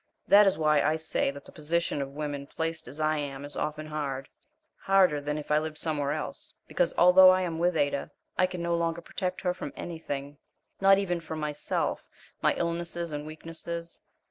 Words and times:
That 0.27 0.47
is 0.47 0.57
why 0.57 0.81
I 0.81 0.95
say 0.95 1.29
that 1.29 1.45
the 1.45 1.51
position 1.51 2.01
of 2.01 2.15
women 2.15 2.47
placed 2.47 2.87
as 2.87 2.99
I 2.99 3.17
am 3.19 3.45
is 3.45 3.55
often 3.55 3.85
hard, 3.85 4.27
harder 4.75 5.21
than 5.21 5.37
if 5.37 5.51
I 5.51 5.59
lived 5.59 5.77
somewhere 5.77 6.11
else, 6.11 6.55
because 6.67 6.91
although 6.97 7.29
I 7.29 7.41
am 7.41 7.59
with 7.59 7.77
Ada 7.77 8.09
I 8.35 8.47
can 8.47 8.63
no 8.63 8.75
longer 8.75 9.01
protect 9.01 9.41
her 9.41 9.53
from 9.53 9.71
anything 9.75 10.37
not 10.81 10.97
even 10.97 11.19
from 11.19 11.39
myself, 11.39 12.03
my 12.41 12.55
illnesses 12.55 13.11
and 13.11 13.27
weaknesses. 13.27 14.01